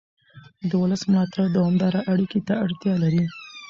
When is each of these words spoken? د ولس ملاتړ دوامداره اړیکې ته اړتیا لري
د 0.69 0.71
ولس 0.81 1.01
ملاتړ 1.11 1.43
دوامداره 1.57 1.99
اړیکې 2.11 2.39
ته 2.47 2.53
اړتیا 2.65 2.93
لري 3.03 3.23